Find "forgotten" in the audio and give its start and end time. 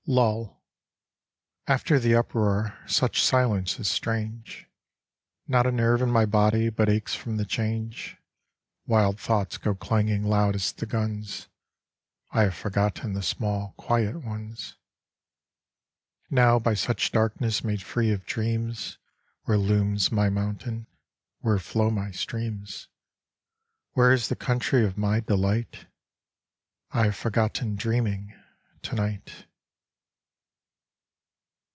12.55-13.13, 27.15-27.75